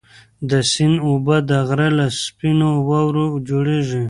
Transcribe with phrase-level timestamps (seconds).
[0.49, 3.99] د سیند اوبه د غره له سپینو واورو جوړېږي.